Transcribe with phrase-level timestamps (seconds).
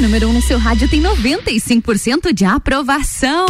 [0.00, 3.46] Número 1 um no seu rádio tem 95% de aprovação.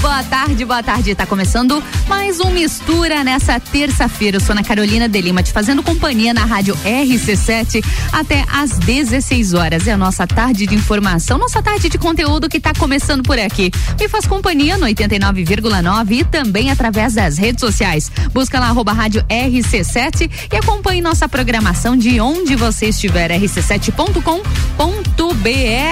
[0.00, 1.12] Boa tarde, boa tarde.
[1.12, 4.36] Tá começando mais um Mistura nessa terça-feira.
[4.36, 9.54] Eu sou Ana Carolina de Lima, te fazendo companhia na rádio RC7 até às 16
[9.54, 9.88] horas.
[9.88, 13.72] É a nossa tarde de informação, nossa tarde de conteúdo que tá começando por aqui.
[13.98, 18.10] Me faz companhia no 89,9 e também através das redes sociais.
[18.32, 23.32] Busca lá arroba rádio RC7 e acompanhe nossa programação de onde você estiver.
[23.32, 25.87] rc7.com.br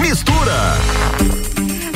[0.00, 0.76] Mistura.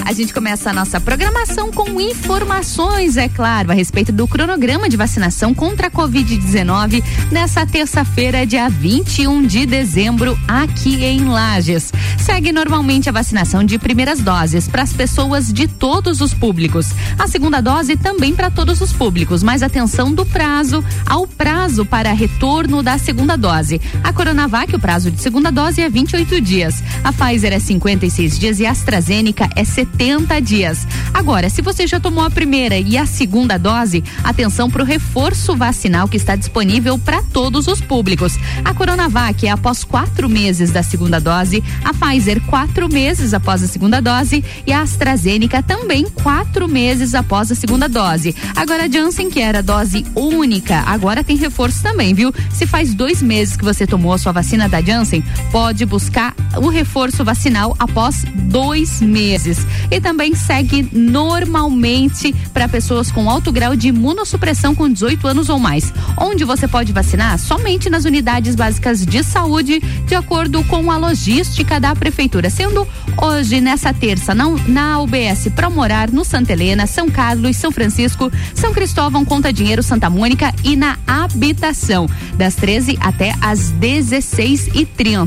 [0.05, 4.97] A gente começa a nossa programação com informações, é claro, a respeito do cronograma de
[4.97, 11.93] vacinação contra a Covid-19 nessa terça-feira, dia 21 de dezembro, aqui em Lages.
[12.19, 16.89] Segue normalmente a vacinação de primeiras doses para as pessoas de todos os públicos.
[17.19, 22.13] A segunda dose também para todos os públicos, mas atenção do prazo ao prazo para
[22.13, 23.81] retorno da segunda dose.
[24.03, 26.83] A Coronavac, o prazo de segunda dose é 28 dias.
[27.05, 30.87] A Pfizer é 56 dias e a AstraZeneca é 70 70 dias.
[31.13, 35.57] Agora, se você já tomou a primeira e a segunda dose, atenção para o reforço
[35.57, 38.39] vacinal que está disponível para todos os públicos.
[38.65, 43.67] A Coronavac é após quatro meses da segunda dose, a Pfizer quatro meses após a
[43.67, 48.35] segunda dose e a AstraZeneca também quatro meses após a segunda dose.
[48.57, 52.33] Agora a Janssen, que era dose única, agora tem reforço também, viu?
[52.53, 56.69] Se faz dois meses que você tomou a sua vacina da Janssen, pode buscar o
[56.69, 63.89] reforço vacinal após dois meses e também segue normalmente para pessoas com alto grau de
[63.89, 65.93] imunossupressão com 18 anos ou mais.
[66.17, 67.39] Onde você pode vacinar?
[67.39, 72.87] Somente nas unidades básicas de saúde, de acordo com a logística da prefeitura, sendo
[73.21, 78.73] hoje nessa terça não, na UBS Promorar, no Santa Helena, São Carlos, São Francisco, São
[78.73, 85.21] Cristóvão, Conta Dinheiro, Santa Mônica e na Habitação, das 13 até às 16 e 30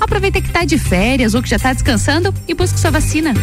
[0.00, 3.34] Aproveita que está de férias ou que já está descansando e busque sua vacina.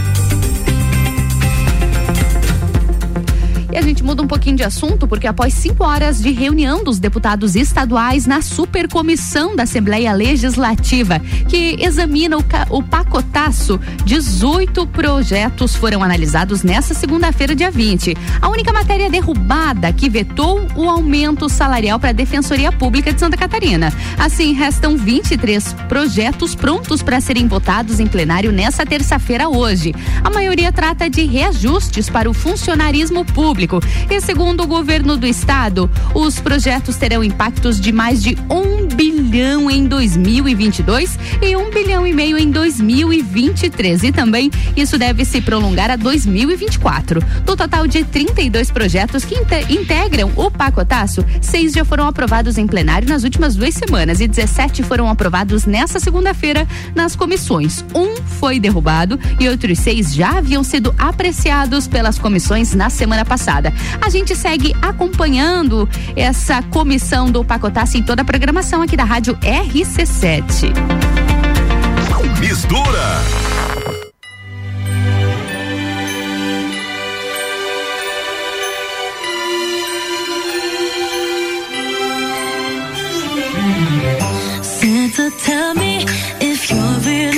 [3.76, 6.98] E a gente muda um pouquinho de assunto, porque após cinco horas de reunião dos
[6.98, 11.20] deputados estaduais na supercomissão da Assembleia Legislativa,
[11.50, 18.16] que examina o, o pacotaço, 18 projetos foram analisados nesta segunda-feira, dia 20.
[18.42, 23.36] A única matéria derrubada que vetou o aumento salarial para a Defensoria Pública de Santa
[23.36, 23.92] Catarina.
[24.18, 29.94] Assim, restam 23 projetos prontos para serem votados em plenário nesta terça-feira, hoje.
[30.24, 33.82] A maioria trata de reajustes para o funcionarismo público público.
[34.10, 39.70] E segundo o governo do estado, os projetos terão impactos de mais de um bilhão
[39.70, 44.04] em 2022 e um bilhão e meio em 2023.
[44.04, 47.22] E também isso deve se prolongar a 2024.
[47.44, 49.36] Do total de 32 projetos que
[49.70, 54.84] integram o pacotaço, seis já foram aprovados em plenário nas últimas duas semanas e 17
[54.84, 57.84] foram aprovados nessa segunda-feira nas comissões.
[57.94, 63.55] Um foi derrubado e outros seis já haviam sido apreciados pelas comissões na semana passada
[64.02, 69.36] A gente segue acompanhando essa comissão do Pacotasse em toda a programação aqui da Rádio
[69.38, 70.74] RC7.
[72.40, 73.46] Mistura.
[87.08, 87.35] here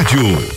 [0.00, 0.49] rádio.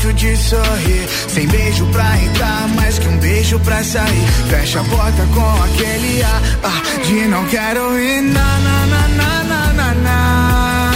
[0.00, 1.08] Muito de sorrir.
[1.28, 4.26] Sem beijo pra entrar, mais que um beijo pra sair.
[4.48, 8.22] Fecha a porta com aquele ar ah, de não quero ir.
[8.22, 10.92] Na, na, na, na, na, na, na.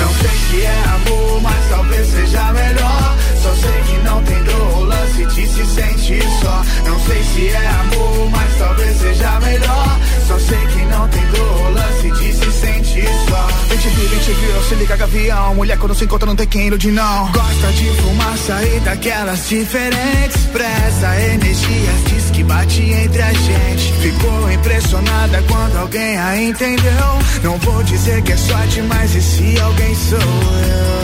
[0.00, 3.16] Não sei se é amor, mas talvez seja melhor.
[3.42, 6.62] Só sei que não tem dor, lance de se sentir só.
[6.84, 10.00] Não sei se é amor, mas talvez seja melhor.
[10.26, 13.41] Só sei que não tem dor, lance de se sentir só.
[13.72, 15.54] Vem te vir, vem te vir, se liga gavião.
[15.54, 17.32] Mulher quando se encontra não tem quem ilude não.
[17.32, 20.44] Gosta de fumar, sair daquelas diferentes.
[20.52, 23.90] Pressa, energias, diz que bate entre a gente.
[24.02, 27.18] Ficou impressionada quando alguém a entendeu.
[27.42, 31.02] Não vou dizer que é sorte, mas esse alguém sou eu.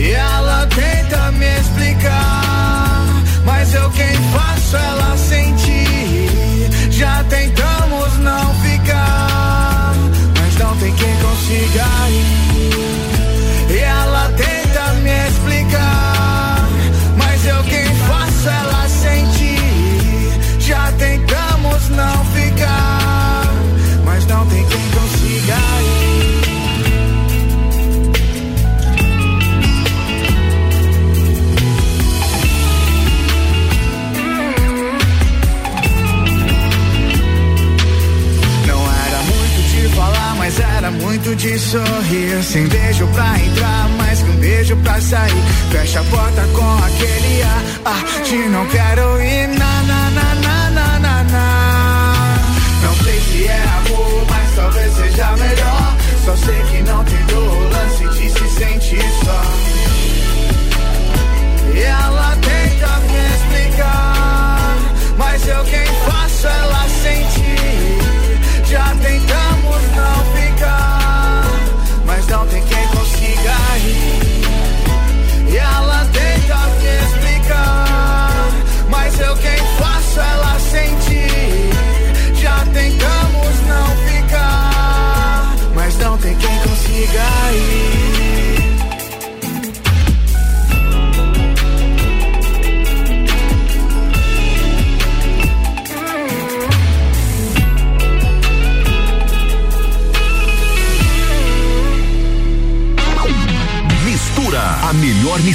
[0.00, 3.04] E ela tenta me explicar,
[3.44, 6.30] mas eu quem faço ela sentir.
[6.90, 9.19] Já tentamos não ficar,
[10.92, 12.49] quem consiga ir.
[41.36, 42.42] De sorrir.
[42.42, 45.42] Sem beijo pra entrar, mais que um beijo pra sair.
[45.70, 49.48] Fecha a porta com aquele ar ah, de não quero ir.
[49.48, 52.36] Na, na, na, na, na, na, na.
[52.82, 55.96] Não sei se é amor, mas talvez seja melhor.
[56.24, 59.42] Só sei que não tem dor, lance de se sentir só.
[61.74, 64.76] E ela tenta me explicar,
[65.16, 65.99] mas eu quem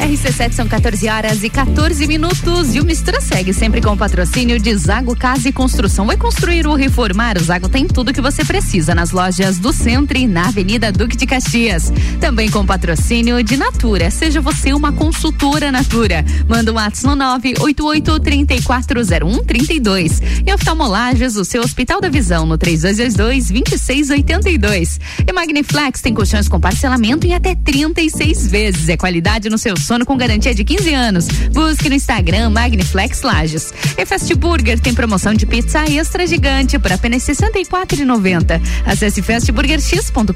[0.00, 4.58] RC7 são 14 horas e 14 minutos e o Mistura segue sempre com o patrocínio
[4.58, 6.06] de Zago Casa e Construção.
[6.06, 7.36] Vai construir ou reformar?
[7.36, 11.18] O Zago tem tudo que você precisa nas lojas do Centro e na Avenida Duque
[11.18, 11.92] de Caxias.
[12.18, 14.10] Também com patrocínio de Natura.
[14.10, 16.24] Seja você uma consultora Natura.
[16.48, 20.22] Manda um WhatsApp no 988 3401 32.
[20.46, 24.98] E oftalmolagens, o seu Hospital da Visão no 3222 2682.
[25.26, 28.88] E Magniflex tem colchões com parcelamento em até 36 vezes.
[28.88, 31.26] É qualidade no seu sono com garantia de 15 anos.
[31.52, 33.74] Busque no Instagram Magniflex Lages.
[33.98, 38.60] E Fast Burger tem promoção de pizza extra gigante por apenas R$ 64,90.
[38.86, 40.34] Acesse fastburgerx.com.br.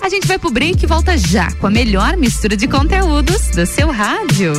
[0.00, 3.66] A gente vai pro break e volta já com a melhor mistura de conteúdos do
[3.66, 4.54] seu rádio.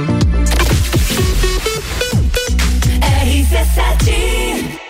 [3.26, 4.87] RC7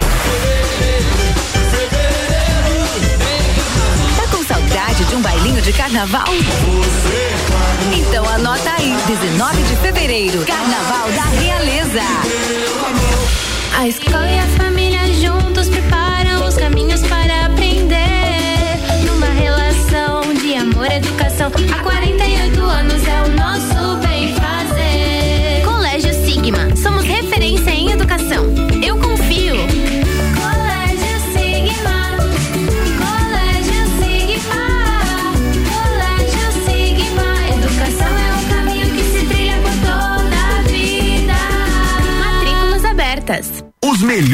[5.18, 6.28] um bailinho de carnaval?
[7.92, 12.02] Então anota aí, 19 de fevereiro, Carnaval da Realeza.
[13.76, 17.17] A escola e a família juntos preparam os caminhos para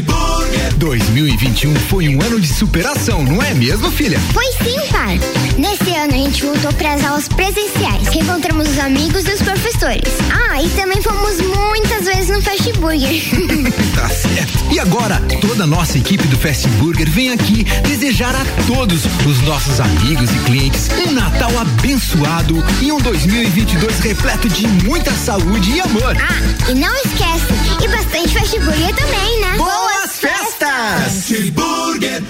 [0.00, 4.18] Fast Burger 2021 foi um ano de superação, não é mesmo, filha?
[4.32, 5.20] Foi sim, pai.
[5.58, 10.12] Nesse ano a gente voltou para as aulas presenciais, reencontramos os amigos e os professores.
[10.30, 13.22] Ah, e também fomos muitas vezes no Fast Burger.
[13.94, 14.72] tá certo.
[14.72, 19.40] E agora, toda a nossa equipe do Fast Burger vem aqui desejar a todos os
[19.42, 25.80] nossos amigos e clientes um Natal abençoado e um 2022 repleto de muita saúde e
[25.80, 26.16] amor.
[26.18, 29.56] Ah, e não esquece, e bastante Fast Burger também, né?
[29.56, 29.89] Boas
[30.20, 31.50] festas!
[31.52, 32.22] Burger.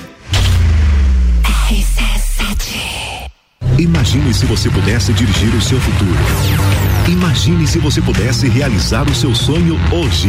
[3.79, 6.19] Imagine se você pudesse dirigir o seu futuro.
[7.09, 10.29] Imagine se você pudesse realizar o seu sonho hoje.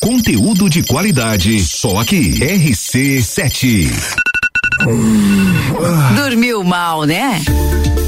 [0.00, 2.32] Conteúdo de qualidade, só aqui.
[2.40, 3.90] RC7.
[6.16, 7.40] Dormiu mal, né?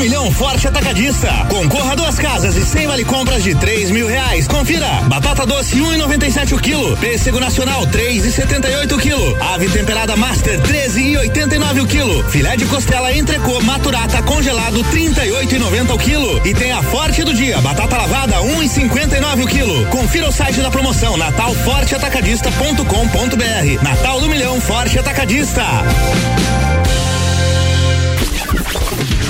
[0.00, 1.28] Milhão Forte Atacadista.
[1.50, 4.48] Concorra a duas casas e sem vale compras de três mil reais.
[4.48, 4.88] Confira.
[5.02, 6.96] Batata doce um e noventa e sete o quilo.
[6.96, 9.36] Pêssego nacional três e setenta e oito o quilo.
[9.52, 12.24] Ave temperada Master treze e oitenta e nove o quilo.
[12.30, 16.40] Filé de costela entrecô maturata congelado trinta e oito e noventa o quilo.
[16.46, 17.60] E tem a Forte do dia.
[17.60, 19.84] Batata lavada um e cinquenta e nove o quilo.
[19.88, 23.82] Confira o site da promoção natalforteatacadista.com.br.
[23.82, 25.62] Natal do Milhão Forte Atacadista.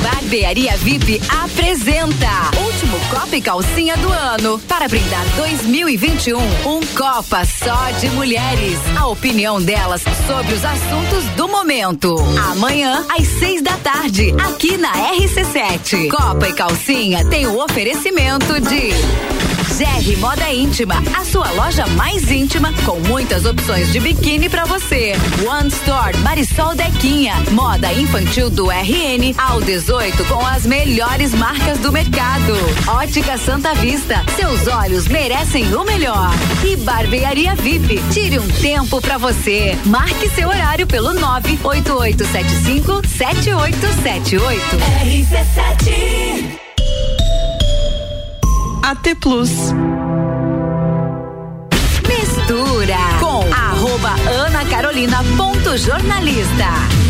[0.02, 2.28] Barbearia VIP apresenta
[2.64, 4.58] Último Copa e Calcinha do ano.
[4.60, 8.78] Para brindar 2021, um Copa só de mulheres.
[8.98, 12.16] A opinião delas sobre os assuntos do momento.
[12.52, 16.08] Amanhã, às seis da tarde, aqui na RC7.
[16.08, 19.39] Copa e Calcinha tem o oferecimento de.
[19.80, 25.14] GR Moda Íntima, a sua loja mais íntima com muitas opções de biquíni para você.
[25.48, 31.90] One Store Marisol Dequinha, moda infantil do RN ao 18 com as melhores marcas do
[31.90, 32.52] mercado.
[32.88, 36.28] Ótica Santa Vista, seus olhos merecem o melhor.
[36.62, 39.78] E Barbearia VIP, tire um tempo para você.
[39.86, 44.60] Marque seu horário pelo 98875 7878.
[45.06, 46.69] RC7
[48.82, 49.50] AT Plus.
[52.08, 54.14] Mistura com arroba
[54.46, 57.09] Ana Carolina ponto jornalista.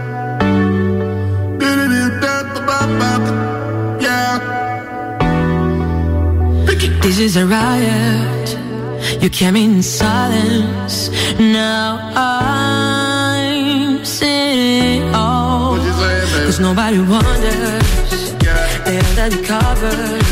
[7.05, 8.57] This is a riot.
[9.21, 11.09] You came in silence.
[11.39, 15.77] Now I'm sitting all.
[15.77, 18.33] Cause nobody wonders.
[18.43, 18.83] Yeah.
[18.85, 20.24] They're under the covers.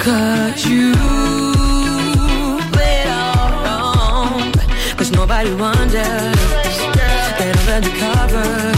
[0.00, 0.92] Cause you
[2.72, 3.06] played
[5.12, 5.94] nobody wonders.
[7.38, 8.77] That I'm undercover.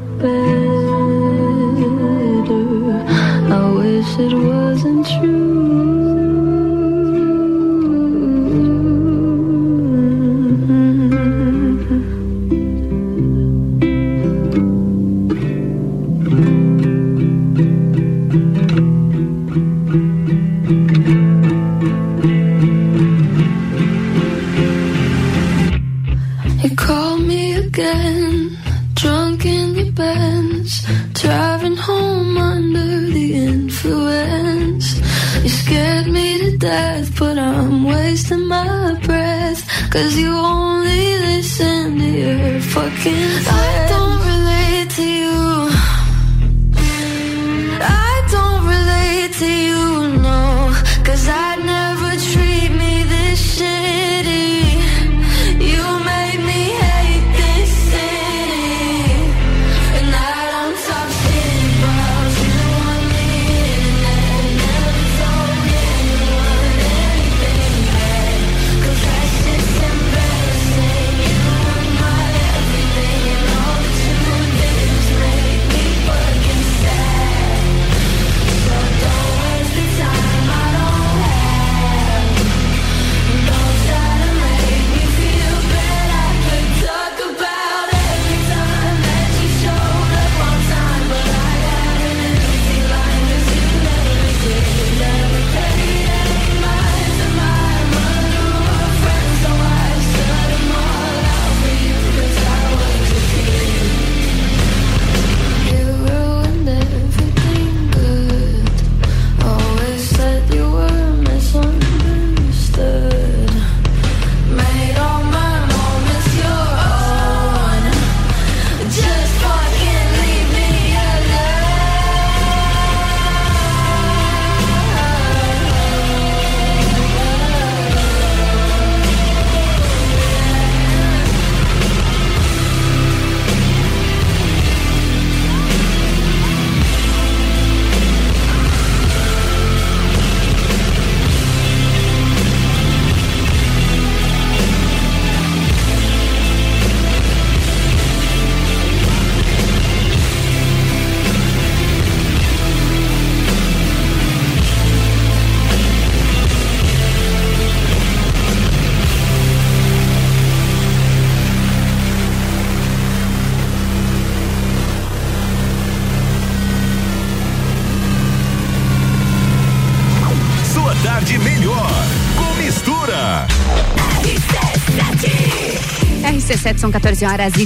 [177.25, 177.65] horas e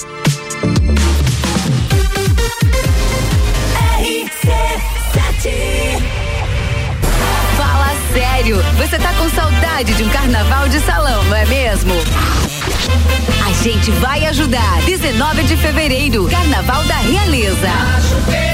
[7.57, 11.93] Fala sério, você tá com saudade de um carnaval de salão, não é mesmo?
[13.47, 14.83] A gente vai ajudar.
[14.85, 18.54] 19 de fevereiro, Carnaval da Realeza.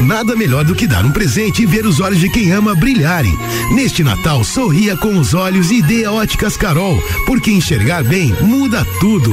[0.00, 3.36] Nada melhor do que dar um presente e ver os olhos de quem ama brilharem.
[3.74, 9.32] Neste Natal, sorria com os olhos e dê Óticas Carol, porque enxergar bem muda tudo.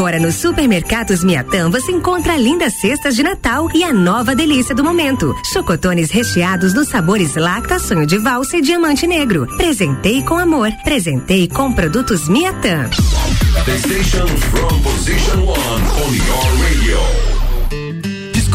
[0.00, 4.82] Agora nos supermercados Miatã você encontra lindas cestas de Natal e a nova delícia do
[4.82, 5.36] momento.
[5.52, 9.46] Chocotones recheados nos sabores Lacta, Sonho de Valsa e Diamante Negro.
[9.58, 10.72] Presentei com amor.
[10.84, 12.88] Presentei com produtos Miatã.
[13.66, 17.19] The station from position one on your radio.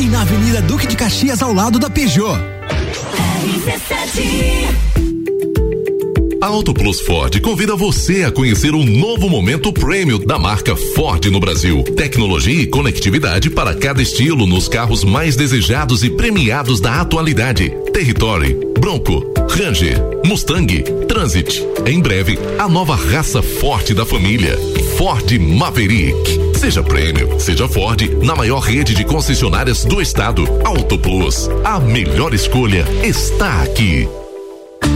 [0.00, 2.38] e na Avenida Duque de Caxias, ao lado da Peugeot.
[6.40, 11.24] A Auto Plus Ford convida você a conhecer um novo momento prêmio da marca Ford
[11.26, 11.82] no Brasil.
[11.96, 17.70] Tecnologia e conectividade para cada estilo nos carros mais desejados e premiados da atualidade.
[17.92, 21.64] Territory, Bronco, Ranger, Mustang, Transit.
[21.86, 24.56] Em breve, a nova raça forte da família.
[24.96, 26.38] Ford Maverick.
[26.56, 30.44] Seja prêmio, seja Ford, na maior rede de concessionárias do estado.
[30.64, 31.48] Auto Plus.
[31.64, 34.08] A melhor escolha está aqui.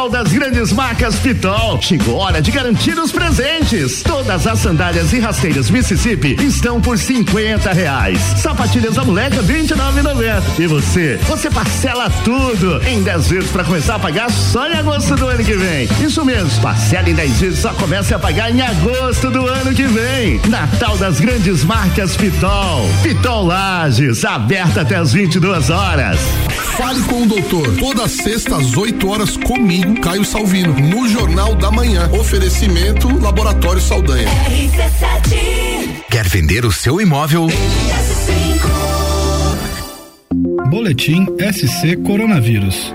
[0.00, 1.78] Natal das grandes marcas Pitol.
[1.82, 4.02] Chegou a hora de garantir os presentes.
[4.02, 8.18] Todas as sandálias e rasteiras Mississippi estão por 50 reais.
[8.38, 10.42] Sapatilhas da moleca 29,90.
[10.58, 11.18] E você?
[11.28, 15.44] Você parcela tudo em 10 vezes para começar a pagar só em agosto do ano
[15.44, 15.86] que vem.
[16.00, 19.84] Isso mesmo, parcela em 10 vezes só começa a pagar em agosto do ano que
[19.84, 20.40] vem.
[20.48, 22.88] Natal das grandes marcas Pitol.
[23.02, 26.18] Pitol Lages, aberta até as 22 horas.
[26.80, 27.76] Fale com o doutor.
[27.76, 32.10] Toda sexta às 8 horas comigo, Caio Salvino, no Jornal da Manhã.
[32.12, 34.28] Oferecimento Laboratório Saldanha.
[36.10, 37.48] Quer vender o seu imóvel?
[40.70, 42.94] Boletim SC Coronavírus.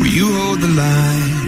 [0.00, 1.47] Will you hold the line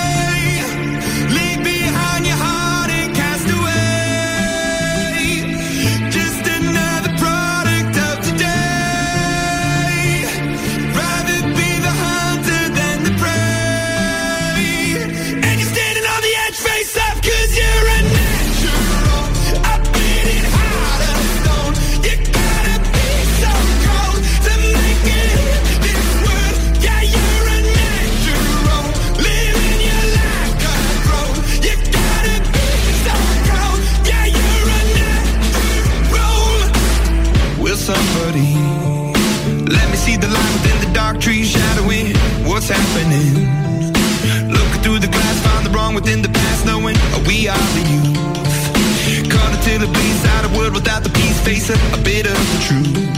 [51.71, 53.10] A bit of the truth,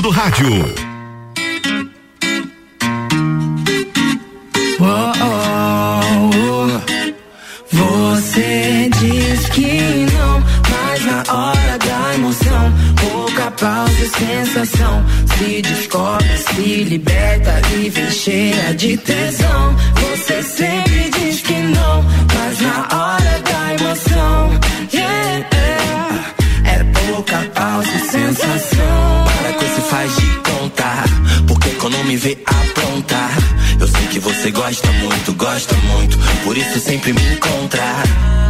[0.00, 0.89] do rádio.
[36.70, 38.02] Isso sempre me encontrar.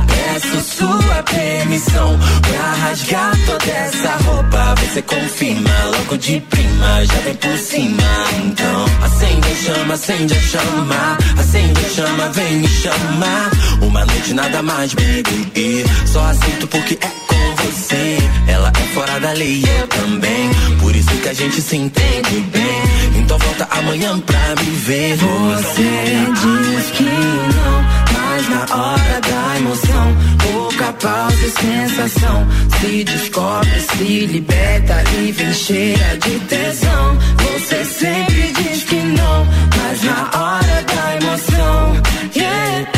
[0.07, 4.75] Peço sua permissão pra rasgar toda essa roupa.
[4.77, 8.03] Você confirma logo de prima, já vem por cima.
[8.45, 13.51] Então acende a chama, acende a chama, acende a chama, vem me chamar.
[13.81, 18.19] Uma noite nada mais, baby, só aceito porque é com você.
[18.49, 20.51] Ela é fora da lei, eu também,
[20.81, 22.83] por isso que a gente se entende bem.
[23.17, 25.17] Então volta amanhã pra me ver.
[25.17, 28.10] Você diz que não,
[28.41, 30.17] mas na hora da emoção,
[30.53, 32.49] pouca pausa e sensação.
[32.81, 37.19] Se descobre, se liberta e vem cheia de tesão.
[37.37, 42.03] Você sempre diz que não, mas na hora da emoção,
[42.35, 42.89] yeah,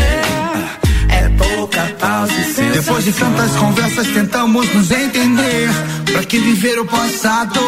[1.09, 2.73] é pouca pausa e sensação.
[2.73, 5.69] Depois de tantas conversas tentamos nos entender
[6.13, 7.61] Pra que viver o passado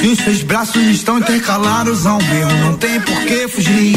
[0.00, 3.96] Se os seus braços estão intercalados ao meu Não tem por que fugir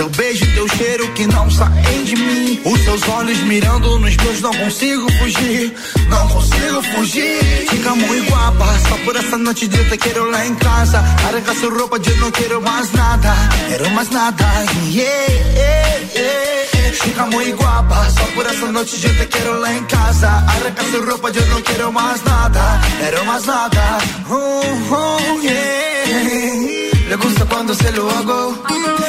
[0.00, 2.58] Seu beijo e teu cheiro que não saem de mim.
[2.64, 5.74] Os seus olhos mirando nos meus Não consigo fugir.
[6.08, 7.68] Não consigo fugir.
[7.68, 11.04] Fica muito guapa Só por essa noite de te quero lá em casa.
[11.28, 13.34] Arranca sua roupa eu não quero mais nada.
[13.68, 14.46] Quero mais nada.
[14.86, 16.94] Yeah, yeah, yeah.
[16.94, 20.28] Fica muito guapa Só por essa noite eu te quero lá em casa.
[20.28, 22.80] Arranca sua roupa eu não quero mais nada.
[23.00, 23.98] Quero mais nada.
[24.30, 26.89] Oh, yeah.
[27.10, 28.62] Le gusta cuando se lo hago.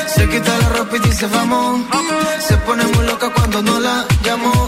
[0.08, 1.82] Se quita la ropa y dice vamos
[2.48, 4.68] Se pone muy loca cuando no la llamo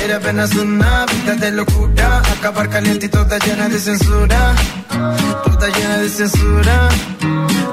[0.00, 2.22] Quiere apenas una vida de locura.
[2.38, 4.54] Acabar caliente y toda llena de censura.
[5.44, 6.88] Toda llena de censura.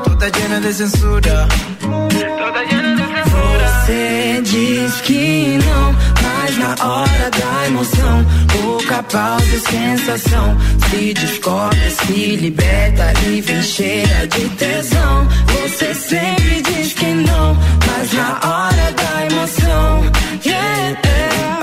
[0.03, 1.47] Toda llena de censura.
[1.79, 3.67] Toda llena de censura.
[3.85, 8.25] Você diz que não, mas na hora da emoção,
[8.61, 10.57] pouca pausa e sensação.
[10.89, 15.25] Se descobre, se liberta e vem cheia de tesão.
[15.61, 17.57] Você sempre diz que não,
[17.87, 20.11] mas na hora da emoção,
[20.45, 21.56] yeah, é,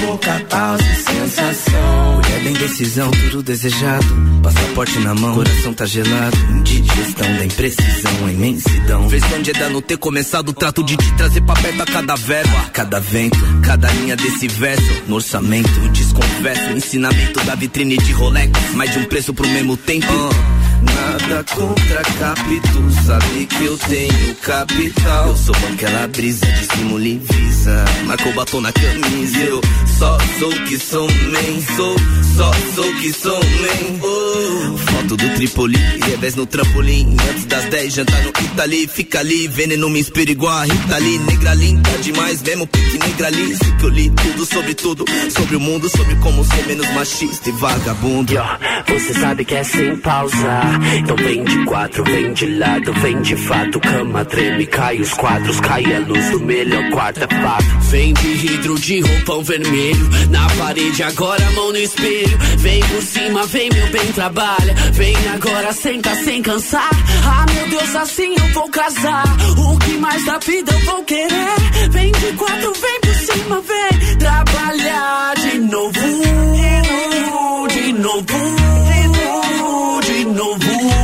[0.00, 2.14] é pouca pausa sensação.
[2.14, 4.06] Mulher da indecisão, tudo desejado.
[4.42, 6.36] Passaporte na mão, coração tá gelado.
[6.50, 9.08] Indigestão da imprecisão, imensidão.
[9.08, 12.16] Versão de Eda não ter começado o trato de te trazer pra perto a cada
[12.16, 15.02] verbo, a cada vento, cada linha desse verso.
[15.06, 18.52] No orçamento, desconverso, ensinamento da vitrine de Rolex.
[18.74, 20.06] Mais de um preço pro mesmo tempo.
[20.82, 25.28] Nada contra capito, sabe que eu tenho capital.
[25.28, 27.84] Eu sou aquela brisa de e visa.
[28.06, 29.38] Marcou batom na camisa.
[29.38, 29.60] Eu
[29.98, 31.96] só sou que sou man, sou,
[32.36, 34.00] só sou que sou man.
[34.02, 34.89] Oh.
[35.00, 37.16] Foto do Tripoli, revés no trampolim.
[37.30, 38.86] Antes das 10, jantar no Itali.
[38.86, 41.18] Fica ali, veneno me inspira igual a Rita Lee.
[41.20, 43.56] Negra linda demais, mesmo pique negra ali.
[43.56, 47.48] Sei que eu li tudo sobre tudo, sobre o mundo, sobre como ser menos machista
[47.48, 48.34] e vagabundo.
[48.88, 50.60] Você sabe que é sem pausa.
[50.98, 53.80] Então vem de quatro, vem de lado, vem de fato.
[53.80, 57.64] Cama treme, cai os quadros, cai a luz do melhor quarto, é fato.
[57.90, 60.10] Vem de hidro de roupão vermelho.
[60.28, 62.38] Na parede, agora mão no espelho.
[62.58, 64.89] Vem por cima, vem meu bem, trabalha.
[64.92, 66.90] Vem agora, senta sem cansar.
[67.24, 69.24] Ah, meu Deus, assim eu vou casar.
[69.56, 71.90] O que mais da vida eu vou querer?
[71.90, 76.00] Vem de quatro, vem por cima, vem trabalhar de novo.
[77.68, 78.60] De novo.
[80.02, 81.00] De novo.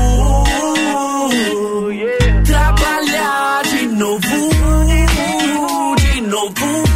[2.44, 4.50] Trabalhar de novo.
[5.96, 6.95] De novo.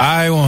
[0.00, 0.47] I want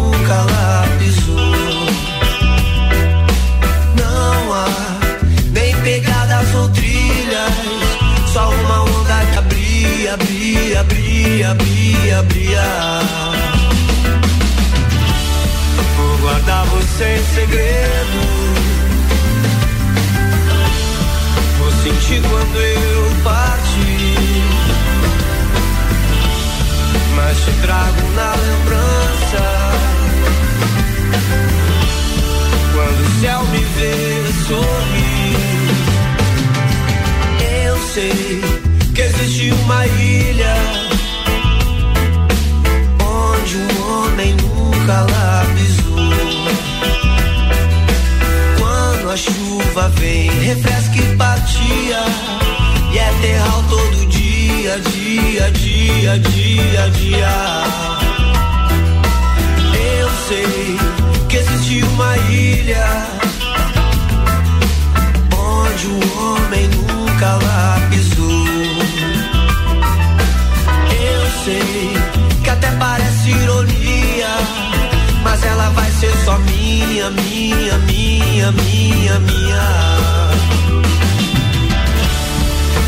[15.97, 18.19] Vou guardar você em segredo.
[21.57, 24.21] Vou sentir quando eu partir
[27.15, 28.70] mas te trago na lembrança.
[49.71, 52.03] Chuva vem, refresca e batia,
[52.91, 57.63] e é terral todo dia, dia, dia, dia, dia.
[59.97, 60.77] Eu sei
[61.29, 63.07] que existe uma ilha
[65.37, 68.00] onde o homem nunca lá pisou.
[75.61, 79.61] Ela vai ser só minha, minha, minha, minha, minha.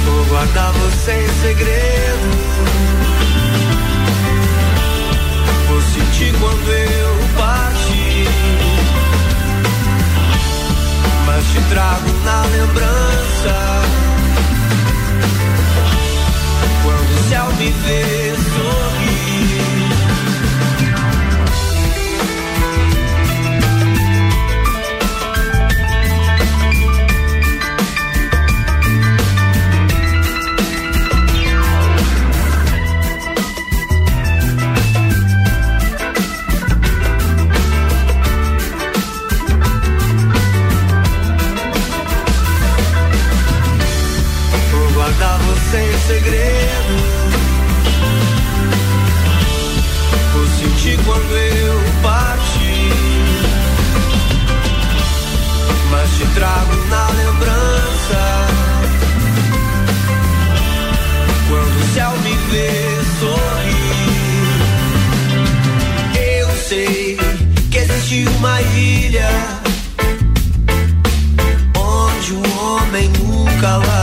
[0.05, 2.27] Vou guardar você em segredo.
[5.67, 8.27] Vou sentir quando eu partir.
[11.25, 13.83] Mas te trago na lembrança.
[16.83, 18.32] Quando o céu me vê
[56.43, 58.21] trago na lembrança.
[61.47, 62.71] Quando o céu me vê
[63.21, 64.57] sorrir,
[66.39, 67.17] eu sei
[67.71, 69.31] que existe uma ilha
[71.77, 74.02] onde o homem nunca lá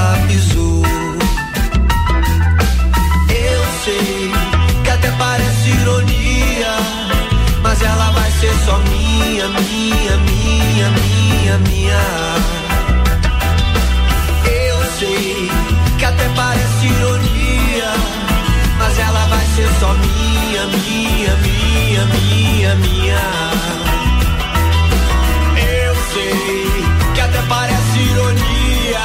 [11.51, 12.01] minha, minha.
[14.47, 15.51] Eu sei
[15.99, 17.93] que até parece ironia,
[18.79, 23.21] mas ela vai ser só minha, minha, minha, minha, minha.
[25.57, 26.85] Eu sei
[27.15, 29.01] que até parece ironia,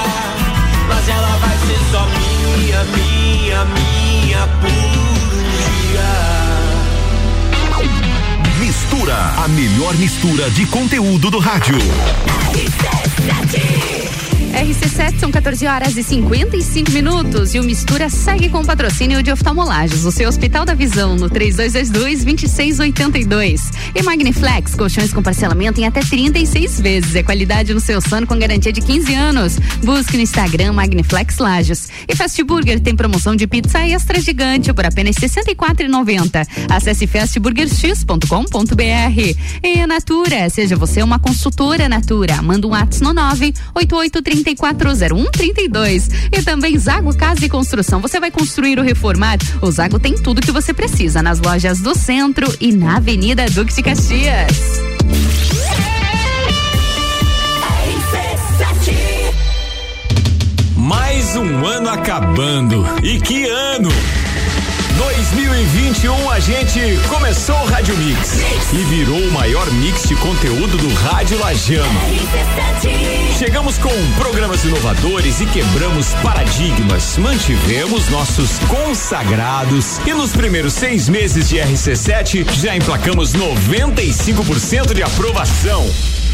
[0.87, 5.04] mas ela vai ser só minha, minha, minha
[8.95, 11.75] Mistura, a melhor mistura de conteúdo do rádio.
[14.55, 19.29] RC7 são 14 horas e 55 minutos e o Mistura segue com o patrocínio de
[19.29, 23.63] oftalmolagens, o seu Hospital da Visão no 3222-2682.
[23.93, 27.15] E Magniflex, colchões com parcelamento em até 36 vezes.
[27.15, 29.59] É qualidade no seu sono com garantia de 15 anos.
[29.83, 31.89] Busque no Instagram Magniflex Lages.
[32.07, 36.47] E Fast Burger tem promoção de pizza extra gigante por apenas R$ 64,90.
[36.69, 39.35] Acesse fastburgerx.com.br.
[39.63, 42.41] E Natura, seja você uma consultora Natura.
[42.41, 48.01] Manda um WhatsApp no 988 340132 e também Zago Casa e Construção.
[48.01, 49.37] Você vai construir ou reformar?
[49.61, 53.73] O Zago tem tudo que você precisa nas lojas do centro e na Avenida Duque
[53.73, 54.94] de Caxias.
[62.15, 62.85] Acabando.
[63.03, 63.89] E que ano!
[64.97, 68.39] 2021 a gente começou o Rádio Mix
[68.71, 71.99] e virou o maior mix de conteúdo do Rádio Lajano.
[73.37, 77.17] Chegamos com programas inovadores e quebramos paradigmas.
[77.17, 85.85] Mantivemos nossos consagrados e nos primeiros seis meses de RC7 já emplacamos 95% de aprovação.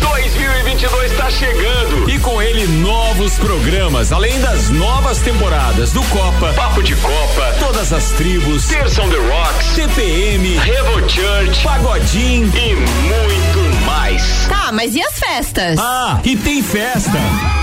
[0.01, 6.83] 2022 está chegando e com ele novos programas, além das novas temporadas do Copa, Papo
[6.83, 14.47] de Copa, Todas as Tribos, Terção The Rocks, TPM, Revo Church, Pagodim e muito mais.
[14.49, 15.79] Tá, mas e as festas?
[15.79, 17.60] Ah, e tem festa.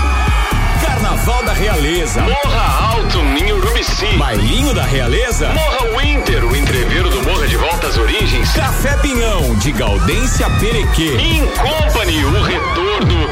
[1.19, 2.21] Carnaval da Realeza.
[2.21, 4.05] Morra Alto, em Urubici.
[4.17, 5.49] Bailinho da Realeza.
[5.49, 8.51] Morra Winter, o entreveiro do Morra de Volta às Origens.
[8.53, 11.17] Café Pinhão, de Gaudência Perequê.
[11.17, 13.29] In Company, o retorno.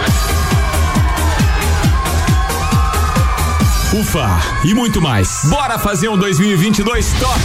[3.93, 5.45] Ufa, e muito mais.
[5.45, 7.41] Bora fazer um 2022 top.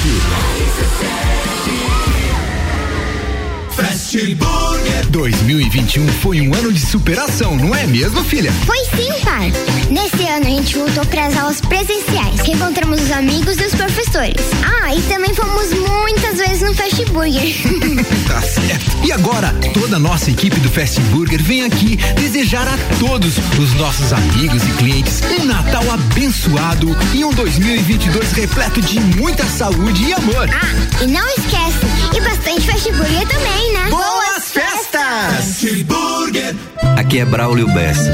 [3.74, 8.52] Fast Burger 2021 foi um ano de superação, não é mesmo, filha?
[8.66, 9.50] Foi sim, pai.
[9.90, 14.36] Nesse ano a gente voltou para as aulas presenciais, reencontramos os amigos e os professores.
[14.62, 17.42] Ah, e também fomos muitas vezes no Fast Burger.
[18.26, 19.04] Tá certo.
[19.04, 23.74] E agora, toda a nossa equipe do Fast Burger vem aqui desejar a todos os
[23.74, 30.12] nossos amigos e clientes um Natal abençoado e um 2022 repleto de muita saúde e
[30.14, 30.48] amor.
[30.50, 31.84] Ah, e não esquece,
[32.14, 33.90] e bastante Fast Burger também, né?
[33.90, 35.36] Boas festas!
[35.36, 36.54] Fast Burger.
[36.96, 38.12] Aqui é Braulio Bessa.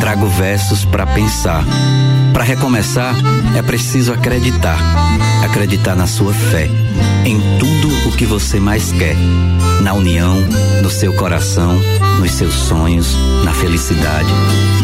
[0.00, 1.64] Trago versos para pensar.
[2.32, 3.14] Para recomeçar,
[3.56, 4.78] é preciso acreditar.
[5.44, 6.68] Acreditar na sua fé,
[7.24, 9.16] em tudo o que você mais quer.
[9.82, 10.36] Na união,
[10.82, 11.80] no seu coração,
[12.18, 14.32] nos seus sonhos, na felicidade.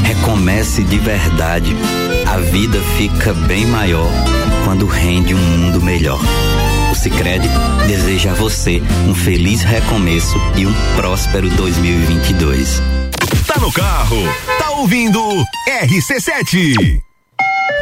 [0.04, 1.76] Recomece de verdade.
[2.26, 4.10] A vida fica bem maior
[4.64, 6.20] quando rende um mundo melhor.
[6.92, 7.48] O Sicredi
[7.86, 12.82] deseja a você um feliz recomeço e um próspero 2022.
[13.46, 14.18] Tá no carro,
[14.58, 15.18] tá ouvindo
[15.66, 17.02] RC7.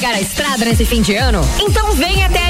[0.00, 1.42] Pegar a estrada nesse fim de ano?
[1.60, 2.49] Então vem até a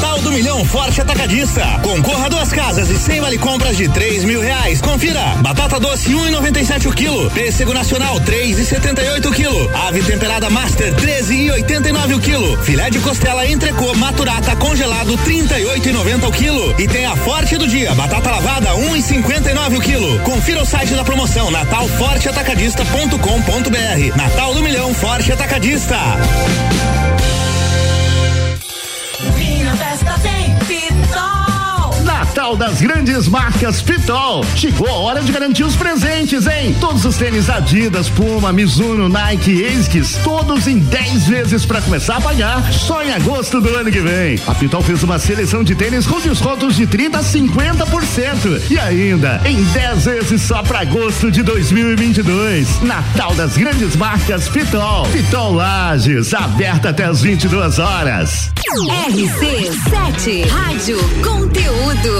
[0.00, 1.78] Natal do Milhão Forte Atacadista.
[1.82, 4.80] Concorra a duas casas e sem vale compras de três mil reais.
[4.80, 5.20] Confira.
[5.42, 7.30] Batata doce 1,97 um o quilo.
[7.32, 9.70] Pêssego nacional 3,78 o quilo.
[9.76, 12.56] Ave temperada Master 13,89 o quilo.
[12.62, 16.74] Filé de costela entrecô maturata congelado 38,90 o quilo.
[16.80, 17.94] E tem a Forte do dia.
[17.94, 20.18] Batata lavada 1,59 o quilo.
[20.20, 24.16] Confira o site da promoção natalforteatacadista.com.br.
[24.16, 25.98] Natal do Milhão Forte Atacadista.
[32.30, 34.44] Natal das grandes marcas Pitol.
[34.54, 36.76] Chegou a hora de garantir os presentes, hein?
[36.78, 42.18] Todos os tênis Adidas, Puma, Mizuno, Nike e ASICS, todos em 10 vezes para começar
[42.18, 44.38] a pagar só em agosto do ano que vem.
[44.46, 49.40] A Pitol fez uma seleção de tênis com descontos de 30 a 50% e ainda
[49.44, 52.80] em 10 vezes só para agosto de 2022.
[52.82, 55.04] Natal das grandes marcas Pitol.
[55.06, 58.52] Pitol Lages, aberta até as 22 horas.
[58.78, 62.19] RC7 Rádio Conteúdo.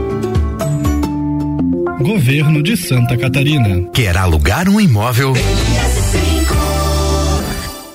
[2.01, 3.87] Governo de Santa Catarina.
[3.93, 5.33] Quer alugar um imóvel?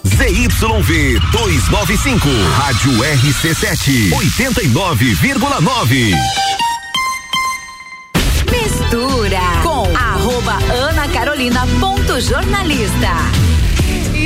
[0.05, 6.15] ZYV 295, Rádio RC7, 89,9.
[8.51, 13.46] Mistura com arroba Ana Carolina ponto jornalista.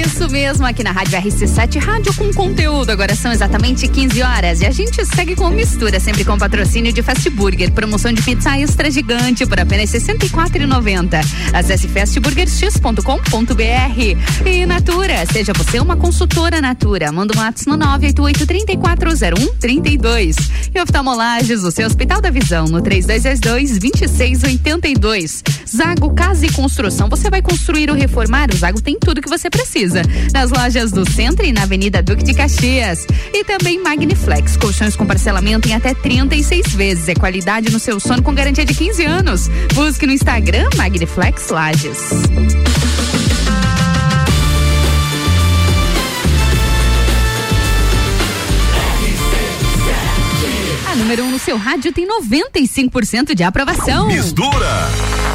[0.01, 2.89] Isso mesmo, aqui na Rádio RC7, rádio com conteúdo.
[2.89, 7.03] Agora são exatamente 15 horas e a gente segue com mistura, sempre com patrocínio de
[7.03, 7.71] Fast Burger.
[7.71, 11.23] Promoção de pizza extra gigante por apenas R$ 64,90.
[11.53, 14.47] Acesse fastburgerx.com.br.
[14.47, 17.13] E Natura, seja você uma consultora Natura.
[17.13, 20.37] Manda um WhatsApp no 988-3401-32.
[20.75, 25.43] E oftalmolages, o seu Hospital da Visão, no 3222-2682.
[25.69, 27.11] Zago Casa e Construção.
[27.11, 28.49] Você vai construir ou reformar?
[28.51, 29.90] O Zago tem tudo que você precisa.
[30.33, 33.07] Nas lojas do Centro e na Avenida Duque de Caxias.
[33.33, 37.09] E também Magniflex, colchões com parcelamento em até 36 vezes.
[37.09, 39.49] É qualidade no seu sono com garantia de 15 anos.
[39.75, 41.99] Busque no Instagram Magniflex Lages.
[50.91, 54.09] A número 1 um no seu rádio tem 95% de aprovação.
[54.09, 55.30] Mistura.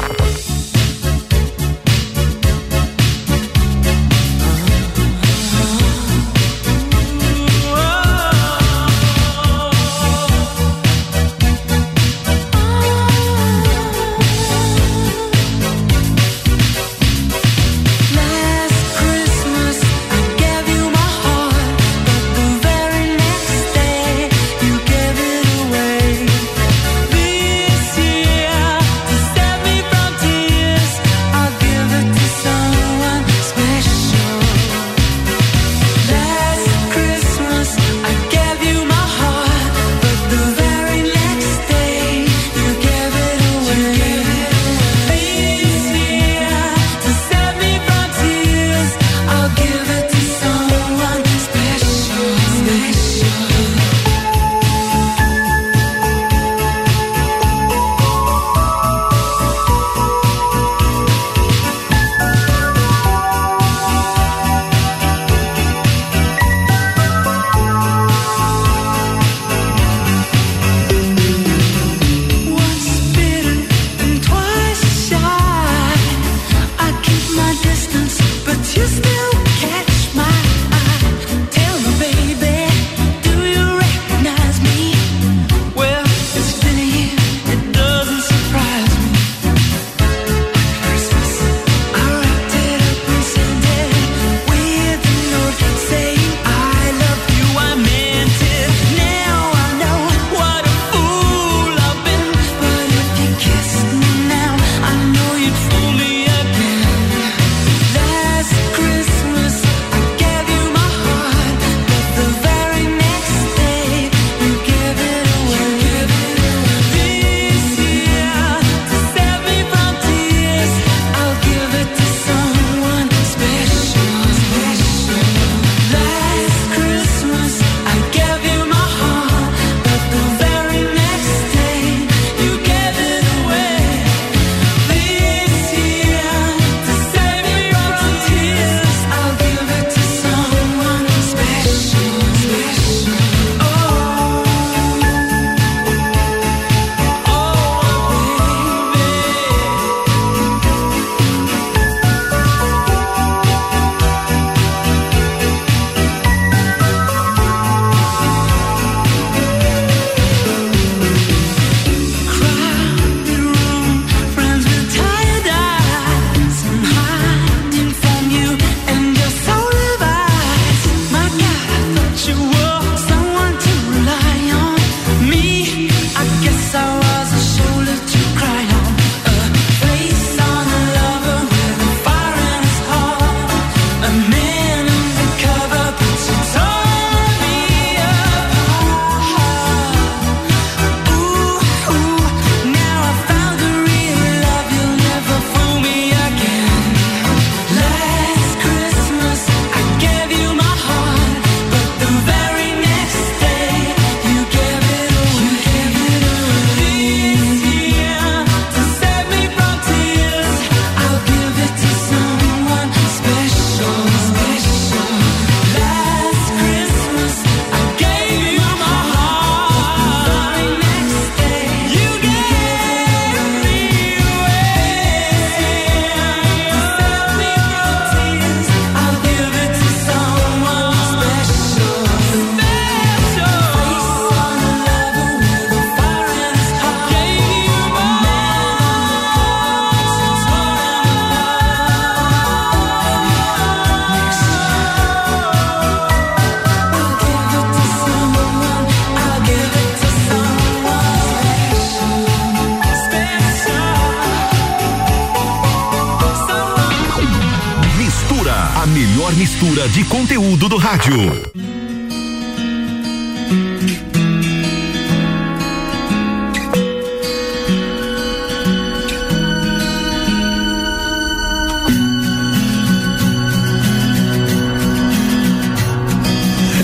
[260.96, 261.42] Rádio.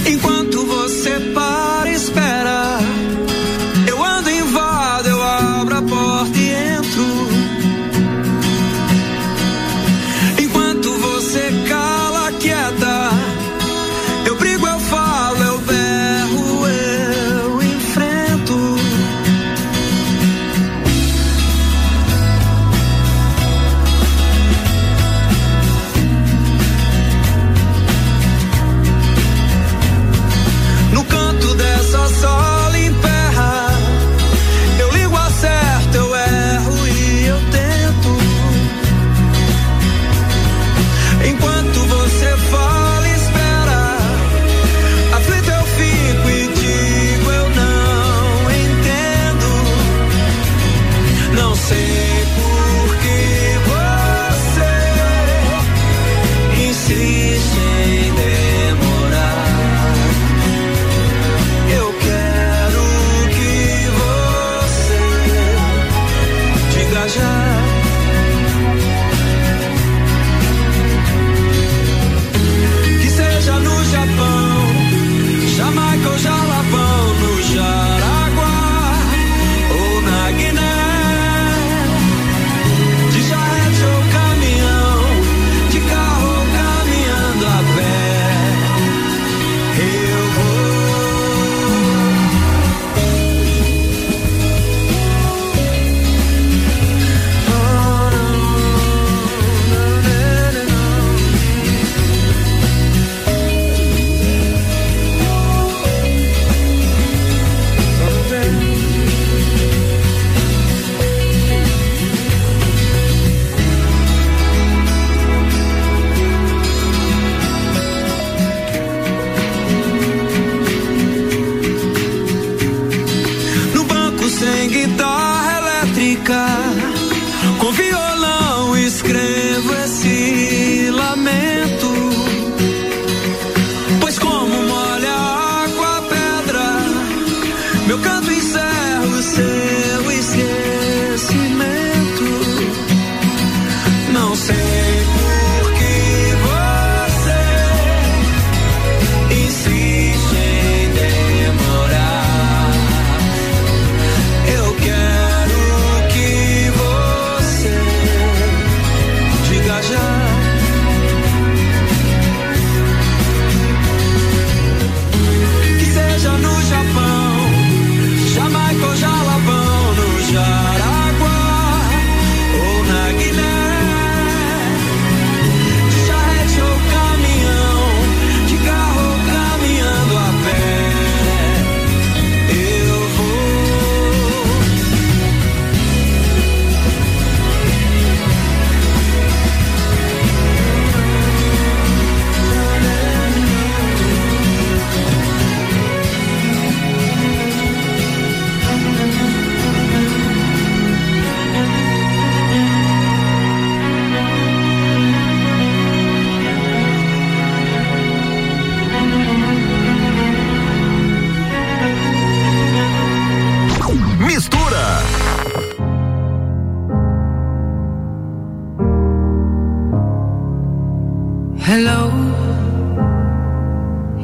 [0.06, 2.78] Enquanto você para espera,
[3.88, 7.21] eu ando invado, eu abro a porta e entro.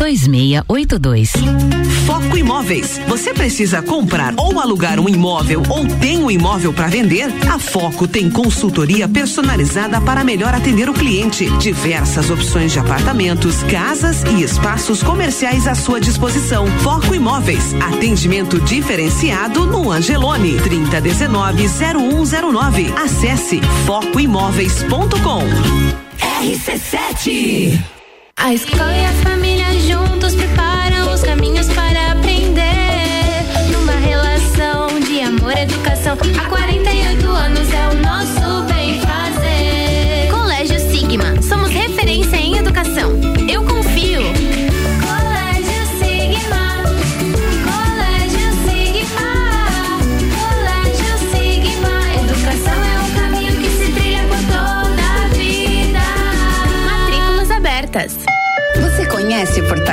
[0.00, 1.32] 2682.
[2.06, 2.98] Foco Imóveis.
[3.06, 7.26] Você precisa comprar ou alugar um imóvel ou tem um imóvel para vender?
[7.52, 11.50] A Foco tem consultoria personalizada para melhor atender o cliente.
[11.58, 16.66] Diversas opções de apartamentos, casas e espaços comerciais à sua disposição.
[16.78, 17.74] Foco Imóveis.
[17.74, 22.96] Atendimento diferenciado no Angelone 3019-0109.
[22.96, 25.42] Acesse focoimóveis.com.
[26.42, 27.99] RC7
[28.42, 32.09] A escola e a família juntos preparam os caminhos para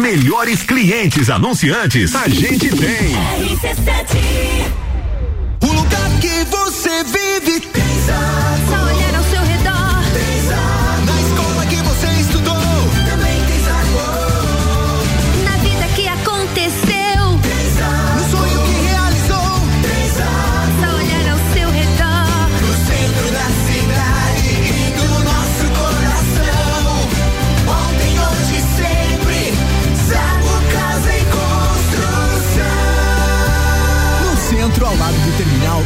[0.00, 3.14] Melhores clientes anunciantes a gente tem.
[5.62, 7.60] O lugar que você vive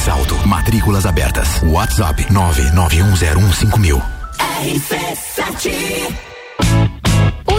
[0.00, 0.34] Mais alto.
[0.46, 1.60] Matrículas abertas.
[1.62, 4.02] WhatsApp 991015000.
[4.38, 6.29] RC7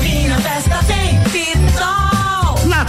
[0.00, 1.05] Minha festa tem.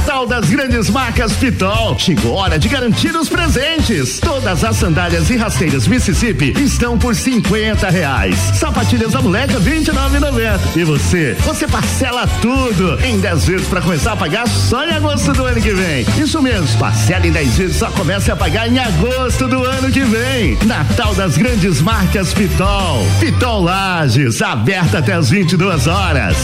[0.07, 1.99] Natal das grandes marcas Pitol.
[1.99, 4.21] Chegou a hora de garantir os presentes.
[4.21, 8.35] Todas as sandálias e rasteiras Mississippi estão por 50 reais.
[8.53, 10.77] Sapatilhas da moleca 29,90.
[10.77, 11.35] E você?
[11.45, 15.61] Você parcela tudo em 10 vezes para começar a pagar só em agosto do ano
[15.61, 16.05] que vem.
[16.17, 20.05] Isso mesmo, parcela em 10 vezes só começa a pagar em agosto do ano que
[20.05, 20.57] vem.
[20.65, 23.05] Natal das grandes marcas Pitol.
[23.19, 26.38] Pitol Lages, aberta até as 22 horas.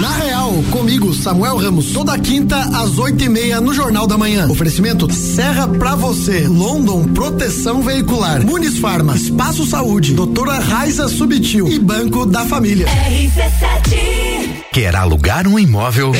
[0.00, 4.48] Na Real, comigo, Samuel Ramos, toda quinta às oito e meia no Jornal da Manhã.
[4.48, 11.78] Oferecimento Serra pra você, London Proteção Veicular, Muniz Farma, Espaço Saúde, Doutora Raiza Subtil e
[11.78, 12.86] Banco da Família.
[12.86, 14.64] RC7.
[14.72, 16.12] Quer alugar um imóvel?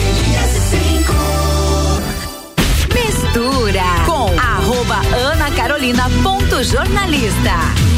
[2.95, 7.92] Mistura com arroba Ana Carolina ponto jornalista.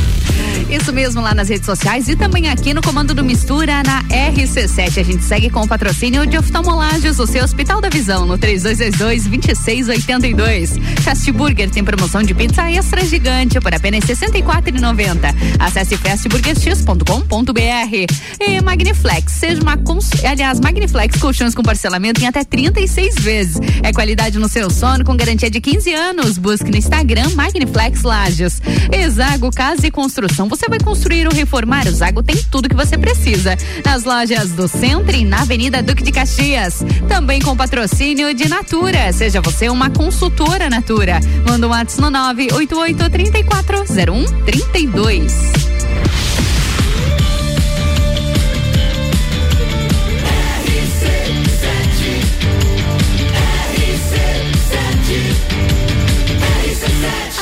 [0.71, 4.99] Isso mesmo lá nas redes sociais e também aqui no comando do Mistura na RC7.
[4.99, 10.81] A gente segue com o patrocínio de oftalmolagens, o seu Hospital da Visão, no 3222-2682.
[11.03, 15.35] Fast Burger tem promoção de pizza extra gigante por apenas R$ 64,90.
[15.59, 18.15] Acesse fastburgerx.com.br.
[18.41, 19.77] E Magniflex, seja uma.
[19.77, 20.11] Cons...
[20.25, 23.59] Aliás, Magniflex colchões com parcelamento em até 36 vezes.
[23.83, 26.39] É qualidade no seu sono com garantia de 15 anos.
[26.39, 28.63] Busque no Instagram Magniflex Lages.
[28.91, 30.49] Exago Casa e Construção.
[30.55, 31.85] Você vai construir ou reformar?
[31.89, 33.59] O Zago tem tudo que você precisa.
[33.85, 36.81] Nas lojas do Centro e na Avenida Duque de Caxias.
[37.09, 39.13] Também com patrocínio de Natura.
[39.13, 41.19] Seja você uma consultora Natura.
[41.45, 45.74] Manda um WhatsApp no 988 3401 32.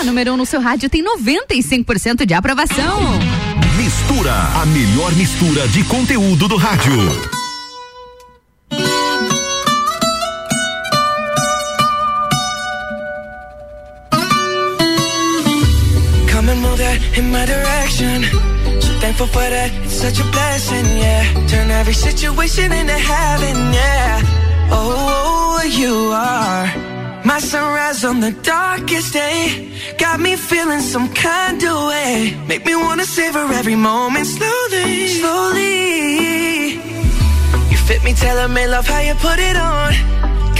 [0.02, 2.98] A número 1 um no seu rádio tem 95% de aprovação.
[3.76, 6.92] Mistura, a melhor mistura de conteúdo do rádio.
[16.32, 18.24] Come and move that in my direction.
[18.80, 21.32] So thankful for that, it's such a blessing, yeah.
[21.46, 24.20] Turn every situation into heaven, yeah.
[24.72, 26.91] Oh, you are
[27.24, 29.70] my sunrise on the darkest day.
[29.98, 32.36] Got me feeling some kind of way.
[32.48, 36.72] Make me wanna savor every moment slowly, slowly.
[37.70, 40.31] You fit me, tailor made love how you put it on.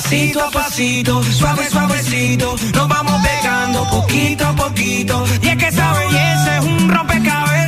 [0.00, 2.54] Pasito a pasito, suave, suavecito.
[2.72, 5.24] Nos vamos pegando poquito a poquito.
[5.42, 7.67] Y es que esa belleza es un rompecabezas,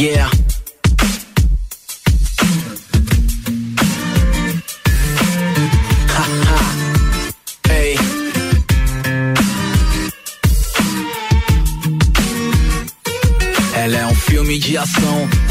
[0.00, 0.39] Yeah.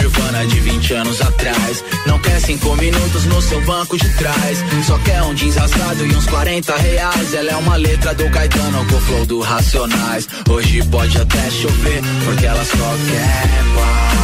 [0.00, 1.84] Nirvana de 20 anos atrás.
[2.06, 4.64] Não quer cinco minutos no seu banco de trás.
[4.86, 7.34] Só quer um jeans rasgado e uns 40 reais.
[7.34, 10.26] Ela é uma letra do Caetano com flow do Racionais.
[10.48, 14.20] Hoje pode até chover, porque ela só quer paz.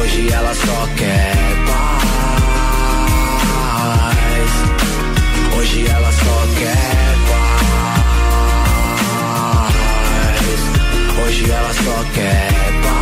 [0.00, 1.36] Hoje ela só quer
[1.66, 2.02] paz.
[5.58, 6.91] Hoje ela só quer
[11.32, 11.42] paz.
[11.42, 13.01] Hoje ela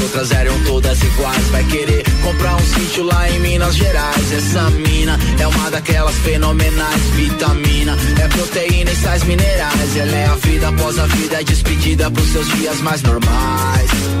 [0.01, 1.47] outras eram todas iguais.
[1.49, 4.33] Vai querer comprar um sítio lá em Minas Gerais.
[4.33, 7.01] Essa mina é uma daquelas fenomenais.
[7.15, 9.97] Vitamina, é proteína e sais minerais.
[9.97, 14.20] Ela é a vida após a vida, é despedida pros seus dias mais normais.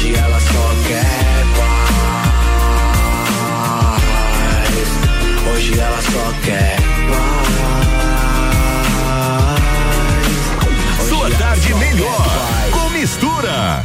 [0.00, 1.92] Hoje ela só quer paz.
[5.52, 6.76] Hoje ela só quer
[7.10, 7.50] paz.
[11.06, 12.26] Sua tarde melhor
[12.72, 13.82] com mistura.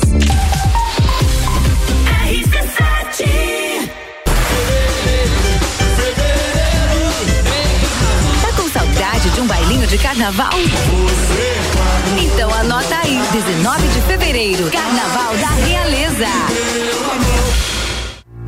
[8.41, 10.53] Tá com saudade de um bailinho de carnaval?
[12.17, 17.32] Então anota aí, 19 de fevereiro, Carnaval da Realeza.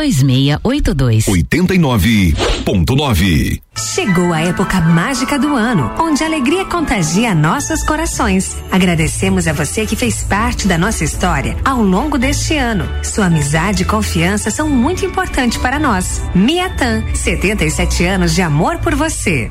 [0.00, 1.26] 2682.
[1.26, 3.60] 89.9.
[3.94, 8.56] Chegou a época mágica do ano, onde a alegria contagia nossos corações.
[8.70, 12.88] Agradecemos a você que fez parte da nossa história ao longo deste ano.
[13.02, 16.22] Sua amizade e confiança são muito importantes para nós.
[16.34, 19.50] Miatan, 77 anos de amor por você.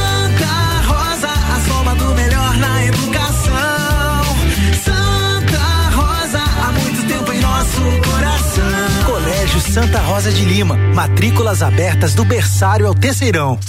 [9.61, 10.75] Santa Rosa de Lima.
[10.75, 13.59] Matrículas abertas do berçário ao terceirão.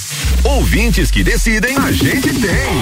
[0.42, 2.81] Ouvintes que decidem, a gente tem.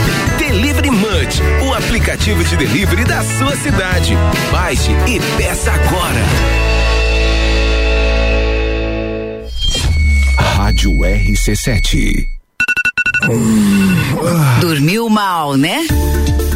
[0.51, 4.13] Delivery Munch, o aplicativo de delivery da sua cidade.
[4.51, 6.19] Baixe e peça agora.
[10.37, 12.25] Rádio RC7.
[14.59, 15.87] Dormiu mal, né?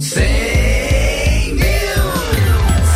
[0.00, 1.60] Cem mil,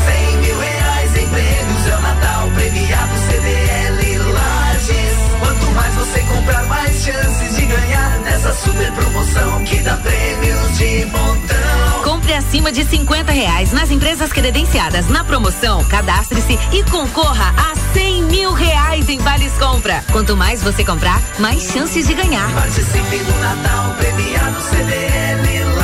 [0.06, 5.18] cem mil reais em prêmios é o Natal premiado CDL Lages.
[5.39, 11.05] Quanto mais você comprar, mais chances de ganhar nessa super promoção que dá prêmios de
[11.05, 12.02] montão.
[12.05, 18.22] Compre acima de 50 reais nas empresas credenciadas na promoção, cadastre-se e concorra a 100
[18.22, 20.02] mil reais em vales compra.
[20.10, 22.51] Quanto mais você comprar, mais chances de ganhar.
[22.55, 25.84] Participe do Natal premiado CDL Lages.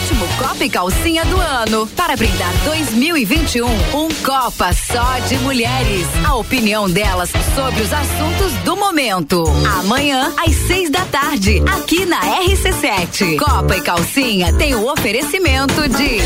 [0.41, 6.07] Copa e Calcinha do ano para brindar 2021 um Copa só de mulheres.
[6.25, 9.43] A opinião delas sobre os assuntos do momento.
[9.79, 13.37] Amanhã às seis da tarde aqui na RC7.
[13.37, 16.17] Copa e Calcinha tem o oferecimento de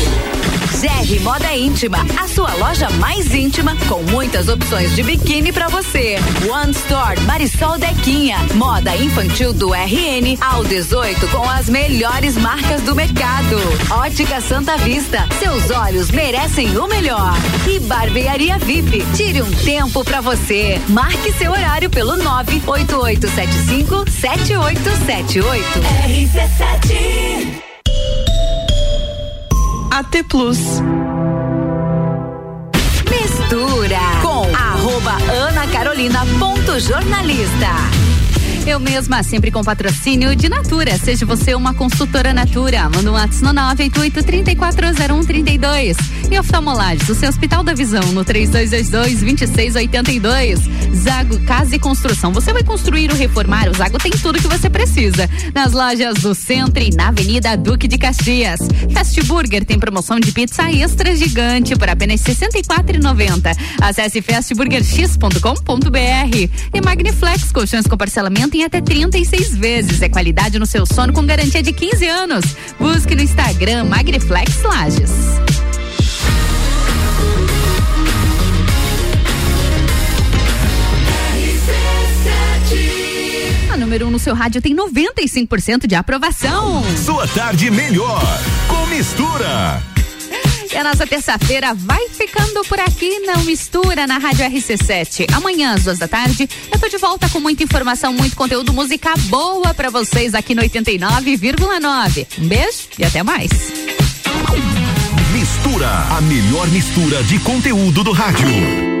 [0.80, 6.16] GR Moda Íntima, a sua loja mais íntima com muitas opções de biquíni pra você.
[6.50, 12.94] One Store Marisol Dequinha, moda infantil do RN ao 18 com as melhores marcas do
[12.94, 13.56] mercado.
[13.90, 17.32] Ótica Santa Vista, seus olhos merecem o melhor.
[17.66, 20.78] E Barbearia VIP, tire um tempo pra você.
[20.88, 25.64] Marque seu horário pelo 98875 7878.
[26.06, 27.65] RC7
[29.96, 30.58] AT Plus.
[33.08, 35.16] Mistura com arroba
[35.48, 38.05] Ana Carolina ponto jornalista.
[38.66, 40.98] Eu mesma, sempre com patrocínio de Natura.
[40.98, 42.90] Seja você uma consultora Natura.
[42.90, 45.96] Manda um WhatsApp no 988-340132.
[46.28, 50.58] E oftalmolages, o seu Hospital da Visão, no 3222-2682.
[50.96, 52.32] Zago Casa e Construção.
[52.32, 53.68] Você vai construir ou reformar?
[53.68, 55.30] O Zago tem tudo que você precisa.
[55.54, 58.58] Nas lojas do Centro e na Avenida Duque de Caxias.
[58.92, 63.56] Fast Burger tem promoção de pizza extra gigante por apenas R$ 64,90.
[63.80, 66.50] Acesse fastburgerx.com.br.
[66.74, 70.02] E Magniflex, colchões com parcelamento em até 36 vezes.
[70.02, 72.44] É qualidade no seu sono com garantia de 15 anos.
[72.78, 75.10] Busque no Instagram Magniflex Lages.
[83.70, 86.82] A número 1 um no seu rádio tem 95% de aprovação.
[86.96, 88.22] Sua tarde melhor
[88.68, 89.82] com mistura.
[90.76, 95.24] E a nossa terça-feira vai ficando por aqui, não mistura na Rádio RC7.
[95.32, 99.14] Amanhã, às duas da tarde, eu tô de volta com muita informação, muito conteúdo, música
[99.28, 102.26] boa pra vocês aqui no 89,9.
[102.38, 103.50] Um beijo e até mais.
[105.32, 108.95] Mistura, a melhor mistura de conteúdo do rádio.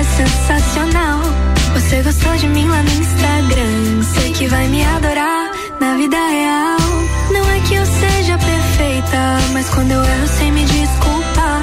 [0.00, 1.20] é sensacional.
[1.74, 4.02] Você gostou de mim lá no Instagram.
[4.14, 6.78] Sei que vai me adorar na vida real.
[7.30, 9.18] Não é que eu seja perfeita,
[9.52, 11.62] mas quando eu erro, sem me desculpar.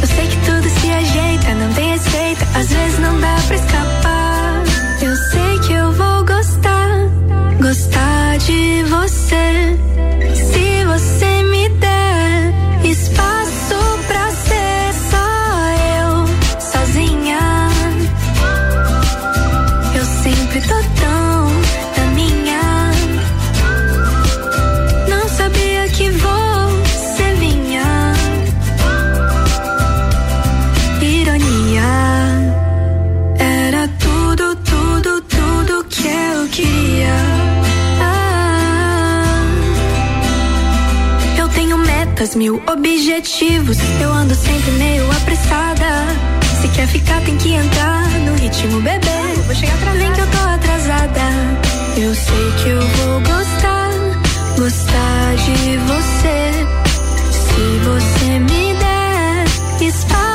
[0.00, 2.46] Eu sei que tudo se ajeita, não tem receita.
[2.54, 3.95] Às vezes não dá pra escapar.
[42.36, 43.78] mil objetivos.
[44.00, 46.06] Eu ando sempre meio apressada.
[46.60, 49.42] Se quer ficar, tem que entrar no ritmo, bebê.
[49.46, 49.98] Vou chegar atrasada.
[49.98, 51.20] Vem que eu tô atrasada.
[51.96, 53.90] Eu sei que eu vou gostar,
[54.58, 56.66] gostar de você.
[57.32, 60.25] Se você me der espaço.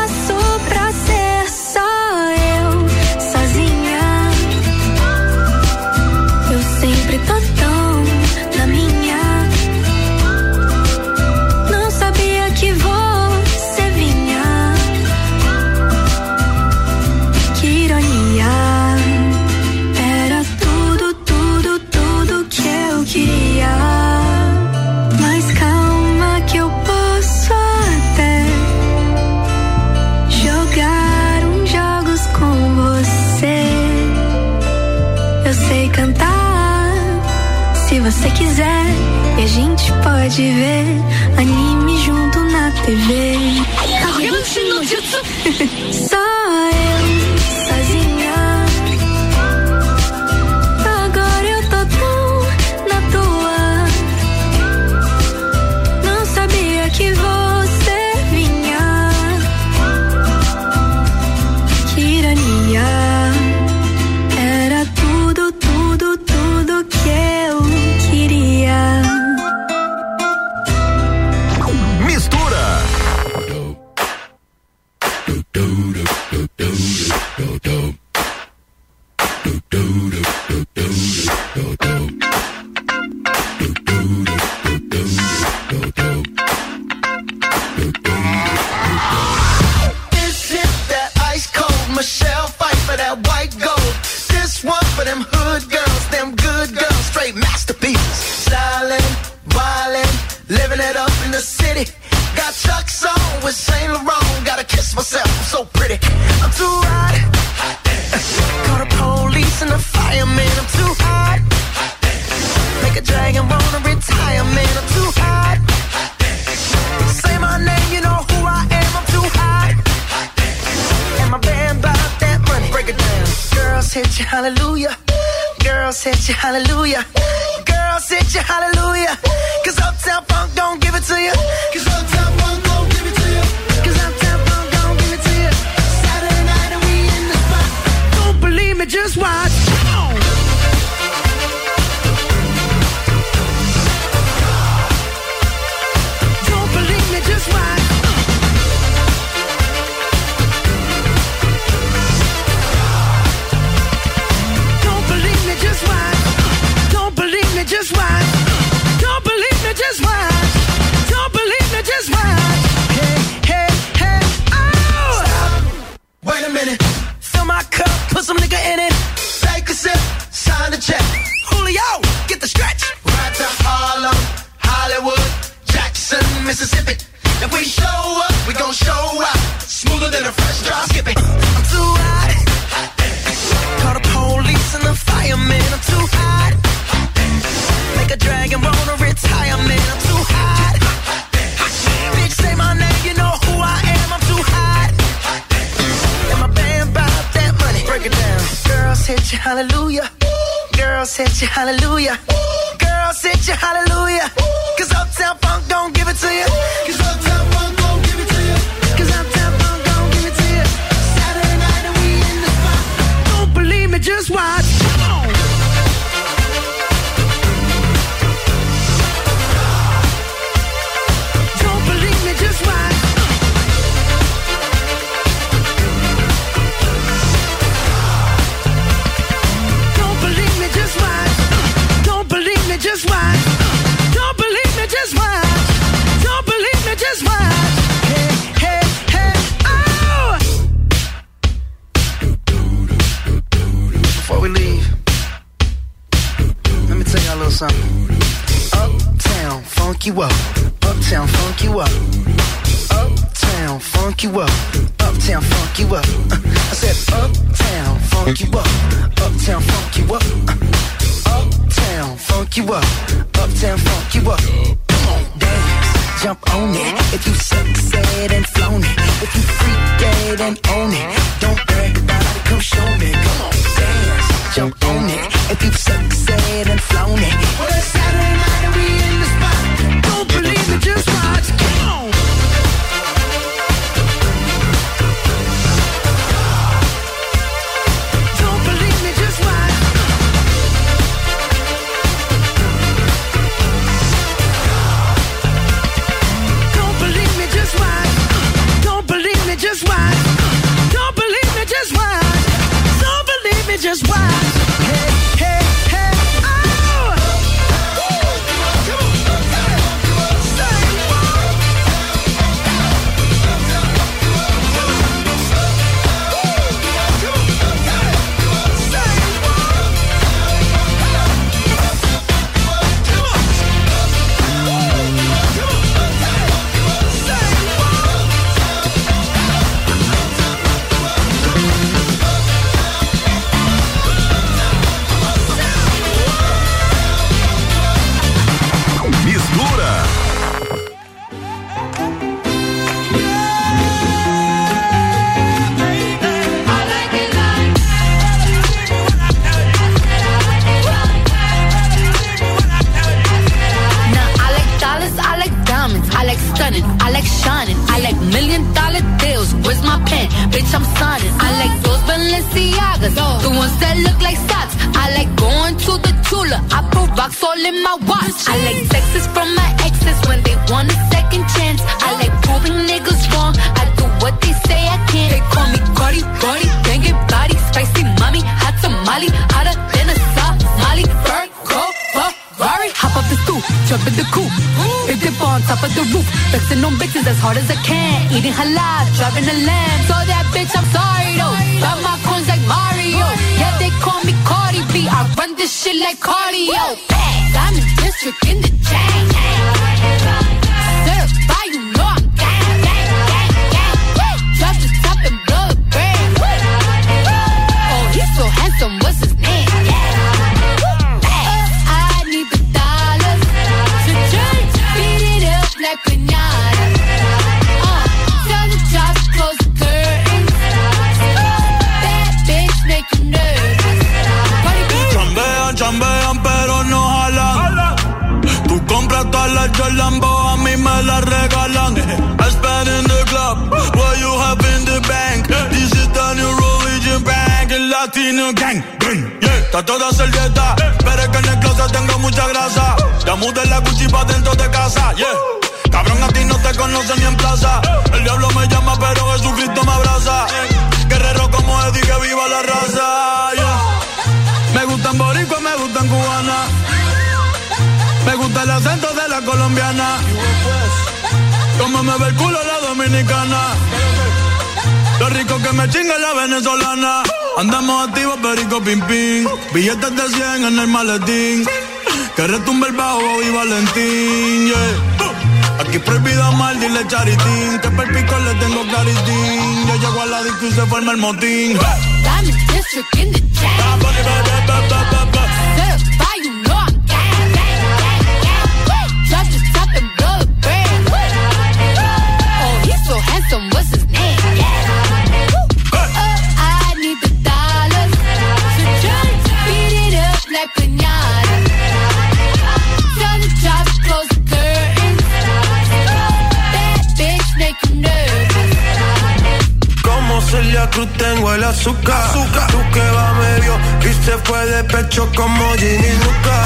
[511.81, 512.23] azúcar.
[512.29, 512.67] azúcar.
[512.71, 516.57] Tú que va medio y se fue de pecho como Ginny Luca.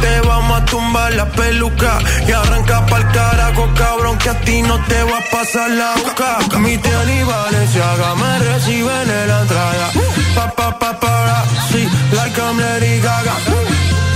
[0.00, 4.76] Te vamos a tumbar la peluca y arranca pa'l carajo, cabrón, que a ti no
[4.86, 6.58] te va a pasar la boca.
[6.58, 9.90] Mi tele y Valenciaga me reciben en la entrada.
[10.34, 13.34] Pa, pa, pa, para, sí, like I'm Lady Gaga.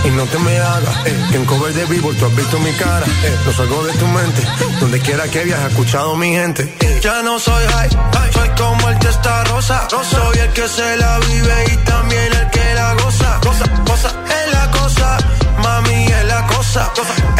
[0.05, 2.73] Y no te me hagas, eh, que en cover de vivo tú has visto mi
[2.73, 3.07] cara.
[3.07, 4.43] Eh, no salgo de tu mente,
[4.81, 6.63] donde quiera que viajes, escuchado mi gente.
[6.81, 6.94] Eh.
[7.05, 7.91] Ya no soy high,
[8.33, 9.87] soy como el testa rosa.
[9.91, 13.41] Soy el que se la vive y también el que la goza.
[13.43, 15.19] Cosa, cosa, es la cosa,
[15.63, 16.91] mami es la cosa.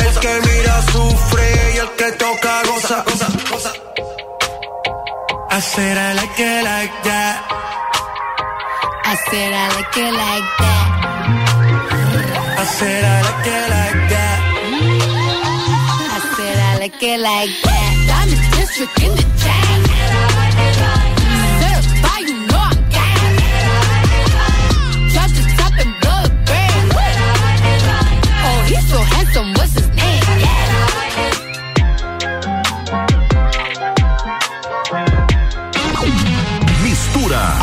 [0.05, 3.05] El que mira sufre y el que toca goza.
[3.07, 3.73] goza, goza.
[5.51, 7.35] I said I like it like that.
[9.07, 10.87] I said I like it like that.
[12.59, 14.39] I said I like it like that.
[16.13, 17.75] I said I like it like that.
[18.77, 18.81] Oh,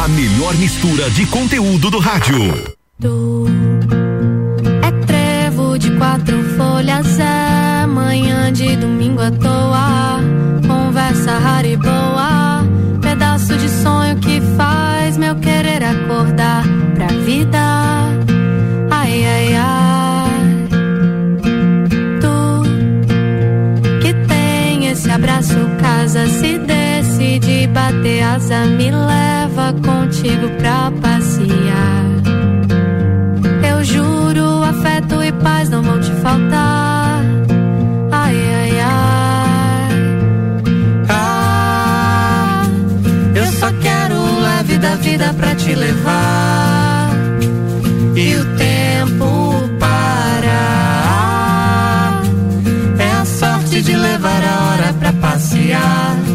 [0.03, 2.37] a melhor mistura de conteúdo do rádio.
[4.81, 9.50] É trevo de quatro folhas, é manhã de domingo à toa.
[11.11, 12.63] Conversa rara e boa,
[13.01, 16.63] pedaço de sonho que faz meu querer acordar
[16.95, 17.59] pra vida.
[18.89, 20.69] Ai, ai, ai.
[22.21, 22.63] Tu
[23.99, 32.10] que tem esse abraço, casa, se decide bater asa, me leva contigo pra passear.
[45.01, 47.09] Vida pra te levar.
[48.15, 51.01] E o tempo parar.
[52.97, 56.30] É a sorte de levar a hora pra passear.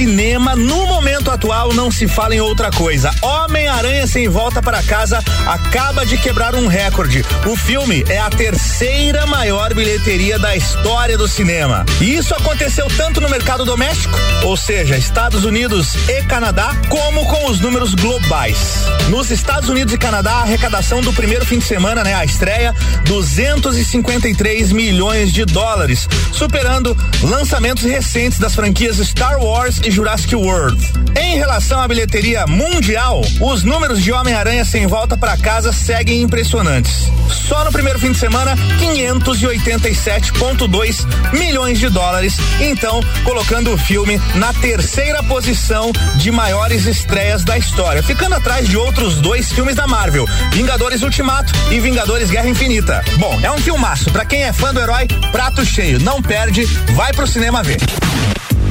[0.00, 3.10] Cinema, no momento atual não se fala em outra coisa.
[3.80, 7.24] Homem-Aranha Sem Volta para Casa acaba de quebrar um recorde.
[7.46, 11.86] O filme é a terceira maior bilheteria da história do cinema.
[11.98, 17.46] E isso aconteceu tanto no mercado doméstico, ou seja, Estados Unidos e Canadá, como com
[17.50, 18.84] os números globais.
[19.08, 22.74] Nos Estados Unidos e Canadá, a arrecadação do primeiro fim de semana, né, a estreia,
[23.06, 30.78] 253 milhões de dólares, superando lançamentos recentes das franquias Star Wars e Jurassic World.
[31.16, 37.10] Em relação à bilheteria mundial, os números de Homem-Aranha sem volta para casa seguem impressionantes.
[37.28, 44.52] Só no primeiro fim de semana, 587,2 milhões de dólares, então colocando o filme na
[44.54, 50.26] terceira posição de maiores estreias da história, ficando atrás de outros dois filmes da Marvel,
[50.52, 53.04] Vingadores Ultimato e Vingadores Guerra Infinita.
[53.18, 56.64] Bom, é um filmaço, para quem é fã do herói, prato cheio, não perde,
[56.94, 57.78] vai pro cinema ver.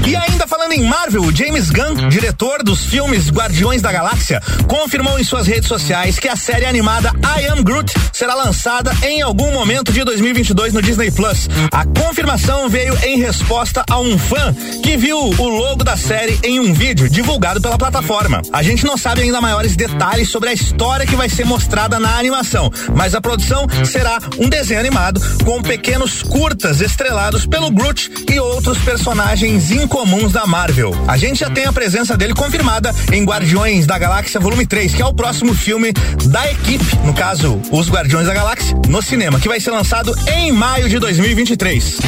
[0.07, 5.19] E ainda falando em Marvel, o James Gunn, diretor dos filmes Guardiões da Galáxia, confirmou
[5.19, 9.49] em suas redes sociais que a série animada I Am Groot será lançada em algum
[9.53, 11.47] momento de 2022 no Disney Plus.
[11.71, 16.59] A confirmação veio em resposta a um fã que viu o logo da série em
[16.59, 18.41] um vídeo divulgado pela plataforma.
[18.51, 22.17] A gente não sabe ainda maiores detalhes sobre a história que vai ser mostrada na
[22.17, 28.37] animação, mas a produção será um desenho animado com pequenos curtas estrelados pelo Groot e
[28.37, 30.91] outros personagens incomuns da Marvel.
[31.07, 35.01] A gente já tem a presença dele confirmada em Guardiões da Galáxia Volume 3, que
[35.01, 35.93] é o próximo filme
[36.25, 40.51] da equipe, no caso, Os Guardiões da Galáxia, no cinema, que vai ser lançado em
[40.51, 41.99] maio de 2023.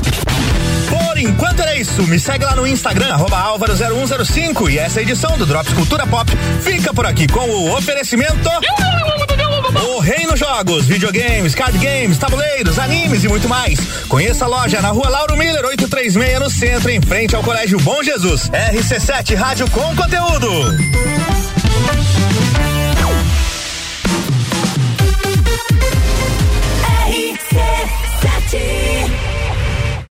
[0.89, 2.01] Por enquanto era isso.
[2.07, 4.71] Me segue lá no Instagram, Álvaro0105.
[4.71, 6.27] E essa edição do Drops Cultura Pop
[6.63, 8.49] fica por aqui com o oferecimento.
[9.95, 13.79] O Reino Jogos, videogames, card games, tabuleiros, animes e muito mais.
[14.07, 18.01] Conheça a loja na rua Lauro Miller 836 no centro, em frente ao Colégio Bom
[18.01, 18.49] Jesus.
[18.49, 20.90] RC7 Rádio com conteúdo.